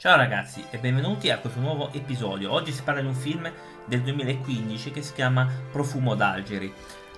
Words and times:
Ciao 0.00 0.16
ragazzi 0.16 0.64
e 0.70 0.78
benvenuti 0.78 1.28
a 1.28 1.38
questo 1.38 1.58
nuovo 1.58 1.92
episodio. 1.92 2.52
Oggi 2.52 2.70
si 2.70 2.84
parla 2.84 3.00
di 3.00 3.08
un 3.08 3.16
film 3.16 3.50
del 3.84 4.02
2015 4.02 4.92
che 4.92 5.02
si 5.02 5.12
chiama 5.12 5.50
Profumo 5.72 6.14
d'Algeri. 6.14 6.72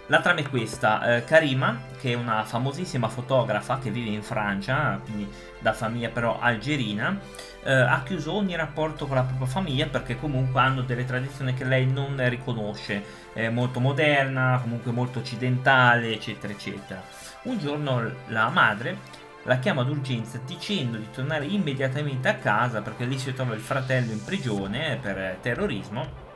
La 0.06 0.22
trama 0.22 0.40
è 0.40 0.48
questa, 0.48 1.16
eh, 1.16 1.24
Karima, 1.24 1.78
che 2.00 2.12
è 2.12 2.14
una 2.14 2.42
famosissima 2.42 3.08
fotografa 3.08 3.78
che 3.78 3.90
vive 3.90 4.08
in 4.08 4.22
Francia, 4.22 4.98
quindi 5.04 5.30
da 5.58 5.74
famiglia 5.74 6.08
però 6.08 6.40
algerina, 6.40 7.20
eh, 7.64 7.70
ha 7.70 8.02
chiuso 8.02 8.32
ogni 8.32 8.56
rapporto 8.56 9.06
con 9.06 9.16
la 9.16 9.24
propria 9.24 9.46
famiglia 9.46 9.86
perché 9.86 10.18
comunque 10.18 10.62
hanno 10.62 10.80
delle 10.80 11.04
tradizioni 11.04 11.52
che 11.52 11.64
lei 11.64 11.84
non 11.84 12.16
riconosce, 12.30 13.04
è 13.34 13.50
molto 13.50 13.78
moderna, 13.80 14.58
comunque 14.62 14.90
molto 14.90 15.18
occidentale, 15.18 16.14
eccetera, 16.14 16.50
eccetera. 16.50 17.02
Un 17.42 17.58
giorno 17.58 18.10
la 18.28 18.48
madre 18.48 19.28
la 19.50 19.58
chiama 19.58 19.82
d'urgenza 19.82 20.38
dicendo 20.46 20.96
di 20.96 21.10
tornare 21.10 21.44
immediatamente 21.44 22.28
a 22.28 22.36
casa 22.36 22.82
perché 22.82 23.04
lì 23.04 23.18
si 23.18 23.34
trova 23.34 23.52
il 23.52 23.60
fratello 23.60 24.12
in 24.12 24.22
prigione 24.22 24.96
per 25.02 25.38
terrorismo 25.40 26.28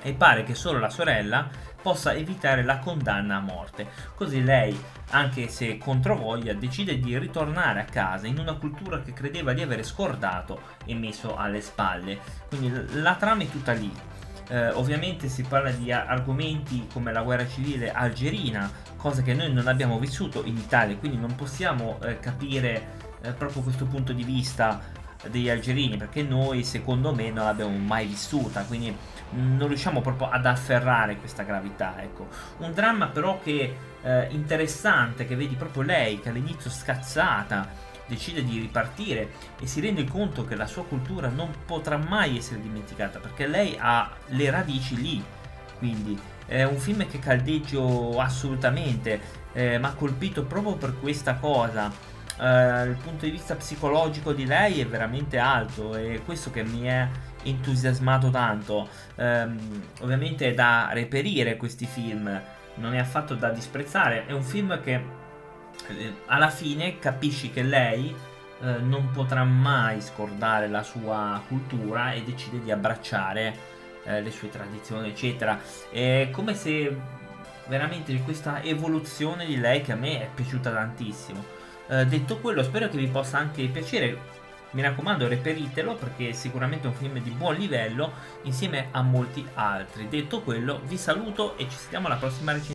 e 0.00 0.14
pare 0.14 0.42
che 0.42 0.54
solo 0.54 0.78
la 0.78 0.88
sorella 0.88 1.50
possa 1.82 2.14
evitare 2.14 2.64
la 2.64 2.78
condanna 2.78 3.36
a 3.36 3.40
morte. 3.40 3.86
Così 4.14 4.42
lei, 4.42 4.74
anche 5.10 5.48
se 5.48 5.76
controvoglia, 5.76 6.54
decide 6.54 6.98
di 6.98 7.18
ritornare 7.18 7.80
a 7.80 7.84
casa 7.84 8.26
in 8.26 8.38
una 8.38 8.54
cultura 8.54 9.02
che 9.02 9.12
credeva 9.12 9.52
di 9.52 9.60
avere 9.60 9.82
scordato 9.82 10.58
e 10.86 10.94
messo 10.94 11.36
alle 11.36 11.60
spalle. 11.60 12.18
Quindi 12.48 13.02
la 13.02 13.16
trama 13.16 13.42
è 13.42 13.50
tutta 13.50 13.72
lì. 13.72 13.92
Eh, 14.48 14.70
ovviamente 14.70 15.28
si 15.28 15.42
parla 15.42 15.70
di 15.70 15.90
argomenti 15.90 16.86
come 16.92 17.12
la 17.12 17.22
guerra 17.22 17.46
civile 17.46 17.92
algerina, 17.92 18.70
cosa 18.96 19.22
che 19.22 19.34
noi 19.34 19.52
non 19.52 19.66
abbiamo 19.66 19.98
vissuto 19.98 20.44
in 20.44 20.56
Italia, 20.56 20.96
quindi 20.96 21.18
non 21.18 21.34
possiamo 21.34 21.98
eh, 22.02 22.20
capire 22.20 22.88
eh, 23.22 23.32
proprio 23.32 23.62
questo 23.62 23.86
punto 23.86 24.12
di 24.12 24.22
vista 24.22 24.80
degli 25.28 25.48
algerini, 25.48 25.96
perché 25.96 26.22
noi 26.22 26.62
secondo 26.62 27.14
me 27.14 27.30
non 27.30 27.44
l'abbiamo 27.44 27.76
mai 27.76 28.06
vissuta, 28.06 28.62
quindi 28.62 28.94
non 29.30 29.66
riusciamo 29.66 30.00
proprio 30.00 30.30
ad 30.30 30.46
afferrare 30.46 31.16
questa 31.16 31.42
gravità. 31.42 32.00
Ecco. 32.00 32.28
Un 32.58 32.72
dramma 32.72 33.08
però 33.08 33.40
che 33.42 33.76
eh, 34.02 34.28
interessante, 34.30 35.26
che 35.26 35.34
vedi 35.34 35.56
proprio 35.56 35.82
lei 35.82 36.20
che 36.20 36.28
all'inizio 36.28 36.70
scazzata 36.70 37.68
decide 38.06 38.44
di 38.44 38.58
ripartire 38.58 39.30
e 39.60 39.66
si 39.66 39.80
rende 39.80 40.04
conto 40.04 40.44
che 40.44 40.54
la 40.54 40.66
sua 40.66 40.84
cultura 40.84 41.28
non 41.28 41.50
potrà 41.64 41.96
mai 41.96 42.36
essere 42.36 42.60
dimenticata 42.60 43.18
perché 43.18 43.46
lei 43.46 43.76
ha 43.78 44.10
le 44.28 44.50
radici 44.50 45.00
lì. 45.00 45.24
Quindi 45.78 46.18
è 46.46 46.62
un 46.62 46.78
film 46.78 47.06
che 47.08 47.18
caldeggio 47.18 48.20
assolutamente, 48.20 49.20
eh, 49.52 49.78
mi 49.78 49.84
ha 49.84 49.92
colpito 49.92 50.44
proprio 50.44 50.76
per 50.76 50.98
questa 50.98 51.34
cosa. 51.34 52.14
Uh, 52.38 52.88
il 52.88 52.98
punto 53.02 53.24
di 53.24 53.30
vista 53.30 53.54
psicologico 53.54 54.34
di 54.34 54.44
lei 54.44 54.80
è 54.82 54.86
veramente 54.86 55.38
alto 55.38 55.96
e 55.96 56.20
questo 56.22 56.50
che 56.50 56.62
mi 56.62 56.82
è 56.82 57.08
entusiasmato 57.44 58.28
tanto. 58.28 58.88
Um, 59.14 59.82
ovviamente 60.00 60.48
è 60.48 60.52
da 60.52 60.90
reperire 60.92 61.56
questi 61.56 61.86
film, 61.86 62.40
non 62.74 62.94
è 62.94 62.98
affatto 62.98 63.34
da 63.34 63.48
disprezzare. 63.48 64.26
È 64.26 64.32
un 64.32 64.42
film 64.42 64.78
che 64.82 64.94
eh, 64.94 65.25
alla 66.26 66.50
fine 66.50 66.98
capisci 66.98 67.50
che 67.50 67.62
lei 67.62 68.14
eh, 68.62 68.78
non 68.78 69.10
potrà 69.10 69.44
mai 69.44 70.00
scordare 70.00 70.68
la 70.68 70.82
sua 70.82 71.42
cultura 71.46 72.12
e 72.12 72.22
decide 72.22 72.62
di 72.62 72.70
abbracciare 72.70 73.54
eh, 74.04 74.22
le 74.22 74.30
sue 74.30 74.48
tradizioni, 74.48 75.08
eccetera. 75.08 75.60
È 75.90 76.28
come 76.32 76.54
se 76.54 76.96
veramente 77.66 78.14
questa 78.22 78.62
evoluzione 78.62 79.44
di 79.44 79.58
lei 79.58 79.82
che 79.82 79.92
a 79.92 79.96
me 79.96 80.22
è 80.22 80.28
piaciuta 80.32 80.72
tantissimo. 80.72 81.44
Eh, 81.88 82.06
detto 82.06 82.38
quello, 82.38 82.62
spero 82.62 82.88
che 82.88 82.96
vi 82.96 83.08
possa 83.08 83.38
anche 83.38 83.66
piacere. 83.66 84.34
Mi 84.70 84.82
raccomando, 84.82 85.28
reperitelo 85.28 85.94
perché 85.94 86.30
è 86.30 86.32
sicuramente 86.32 86.86
un 86.86 86.94
film 86.94 87.18
di 87.20 87.30
buon 87.30 87.54
livello 87.54 88.12
insieme 88.42 88.88
a 88.90 89.02
molti 89.02 89.46
altri. 89.54 90.08
Detto 90.08 90.42
quello, 90.42 90.80
vi 90.84 90.96
saluto 90.96 91.56
e 91.56 91.68
ci 91.68 91.76
vediamo 91.84 92.06
alla 92.06 92.16
prossima 92.16 92.52
recensione. 92.52 92.64